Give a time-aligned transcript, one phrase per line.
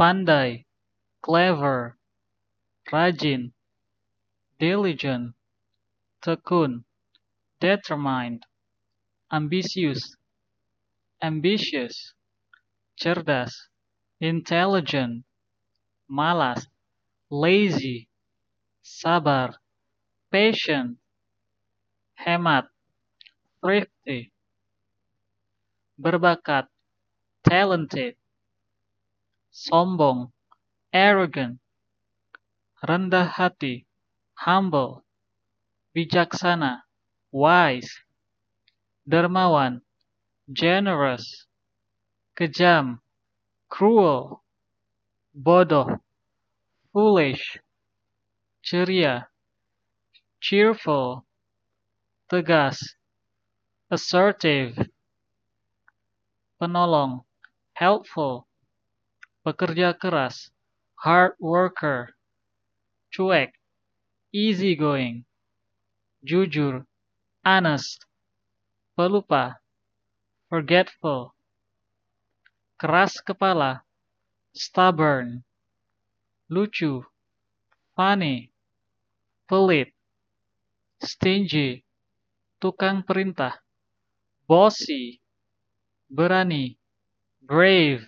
[0.00, 0.64] pandai,
[1.20, 1.94] clever,
[2.90, 3.52] rajin,
[4.58, 5.36] diligent,
[6.24, 6.84] tekun,
[7.60, 8.40] determined,
[9.30, 10.16] ambisius,
[11.20, 12.14] ambitious,
[12.96, 13.52] cerdas,
[14.24, 15.20] intelligent,
[16.08, 16.64] malas,
[17.28, 18.08] lazy,
[18.80, 19.52] sabar,
[20.32, 20.96] patient,
[22.24, 22.72] hemat,
[23.60, 24.32] thrifty,
[26.00, 26.72] berbakat,
[27.44, 28.16] talented,
[29.50, 30.32] sombong,
[30.92, 31.58] arrogant,
[32.86, 33.86] rendah hati,
[34.34, 35.02] humble,
[35.94, 36.82] bijaksana,
[37.32, 37.90] wise,
[39.08, 39.82] dermawan,
[40.52, 41.46] generous,
[42.38, 43.00] kejam,
[43.68, 44.42] cruel,
[45.34, 46.00] bodoh,
[46.92, 47.58] foolish,
[48.62, 49.26] ceria,
[50.40, 51.24] cheerful,
[52.30, 52.94] tegas,
[53.90, 54.78] assertive,
[56.60, 57.24] penolong,
[57.74, 58.46] helpful,
[59.40, 60.52] pekerja keras,
[61.00, 62.12] hard worker,
[63.08, 63.56] cuek,
[64.32, 65.24] easygoing,
[66.20, 66.84] jujur,
[67.44, 68.04] honest,
[68.96, 69.56] pelupa,
[70.52, 71.32] forgetful,
[72.76, 73.80] keras kepala,
[74.52, 75.40] stubborn,
[76.52, 77.00] lucu,
[77.96, 78.52] funny,
[79.48, 79.88] pelit,
[81.00, 81.80] stingy,
[82.60, 83.56] tukang perintah,
[84.44, 85.16] bossy,
[86.12, 86.76] berani,
[87.40, 88.04] brave,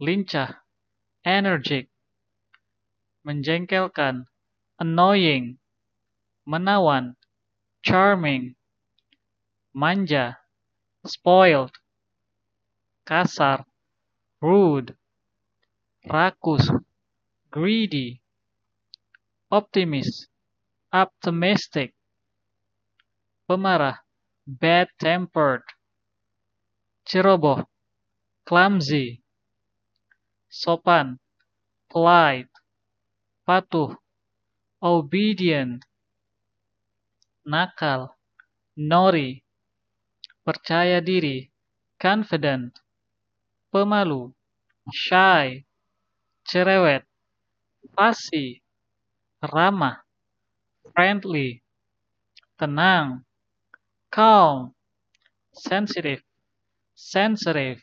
[0.00, 0.56] lincah,
[1.28, 1.92] energetic,
[3.20, 4.24] menjengkelkan,
[4.80, 5.60] annoying,
[6.48, 7.20] menawan,
[7.84, 8.56] charming,
[9.76, 10.40] manja,
[11.04, 11.76] spoiled,
[13.04, 13.68] kasar,
[14.40, 14.96] rude,
[16.08, 16.64] rakus,
[17.52, 18.24] greedy,
[19.52, 20.32] optimis,
[20.96, 21.92] optimistic,
[23.44, 24.00] pemarah,
[24.48, 25.60] bad-tempered,
[27.04, 27.68] ceroboh,
[28.48, 29.19] clumsy,
[30.50, 31.16] sopan,
[31.88, 32.50] polite,
[33.46, 33.94] patuh,
[34.82, 35.86] obedient,
[37.46, 38.18] nakal,
[38.76, 39.46] naughty,
[40.42, 41.46] percaya diri,
[41.96, 42.74] confident,
[43.70, 44.34] pemalu,
[44.90, 45.62] shy,
[46.42, 47.06] cerewet,
[47.94, 48.58] fussy,
[49.40, 50.02] ramah,
[50.90, 51.62] friendly,
[52.58, 53.22] tenang,
[54.10, 54.74] calm,
[55.54, 56.22] sensitive,
[56.94, 57.80] sensitive,